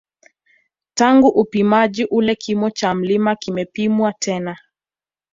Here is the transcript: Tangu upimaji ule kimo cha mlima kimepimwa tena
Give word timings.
Tangu 0.93 1.27
upimaji 1.27 2.05
ule 2.05 2.35
kimo 2.35 2.69
cha 2.69 2.95
mlima 2.95 3.35
kimepimwa 3.35 4.13
tena 4.13 4.57